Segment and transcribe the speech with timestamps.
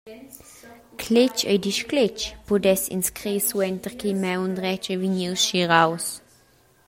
[1.01, 2.17] «Cletg el discletg»
[2.47, 6.05] pudess ins crer suenter ch’il maun dretg ei vegnius schiraus.